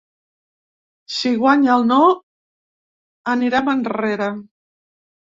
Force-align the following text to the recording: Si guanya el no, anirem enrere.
Si 1.17 1.33
guanya 1.41 1.69
el 1.73 1.83
no, 1.91 1.97
anirem 3.33 3.69
enrere. 3.75 4.31